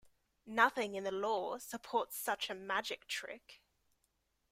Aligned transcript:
Nothing 0.47 0.95
in 0.95 1.03
the 1.03 1.11
law 1.11 1.59
supports 1.59 2.17
such 2.17 2.49
a 2.49 2.55
magic 2.55 3.07
trick. 3.07 3.61